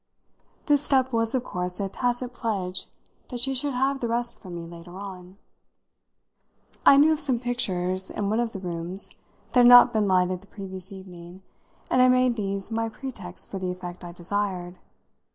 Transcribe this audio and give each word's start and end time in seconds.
This 0.65 0.81
step 0.81 1.13
was 1.13 1.35
of 1.35 1.43
course 1.43 1.79
a 1.79 1.87
tacit 1.87 2.33
pledge 2.33 2.87
that 3.29 3.39
she 3.39 3.53
should 3.53 3.75
have 3.75 3.99
the 3.99 4.07
rest 4.07 4.39
from 4.39 4.53
me 4.55 4.65
later 4.65 4.97
on. 4.97 5.37
I 6.83 6.97
knew 6.97 7.11
of 7.13 7.19
some 7.19 7.39
pictures 7.39 8.09
in 8.09 8.27
one 8.27 8.39
of 8.39 8.51
the 8.51 8.59
rooms 8.59 9.09
that 9.51 9.59
had 9.59 9.67
not 9.67 9.93
been 9.93 10.07
lighted 10.07 10.41
the 10.41 10.47
previous 10.47 10.91
evening, 10.91 11.43
and 11.91 12.01
I 12.01 12.09
made 12.09 12.35
these 12.35 12.71
my 12.71 12.89
pretext 12.89 13.51
for 13.51 13.59
the 13.59 13.69
effect 13.69 14.03
I 14.03 14.11
desired. 14.11 14.79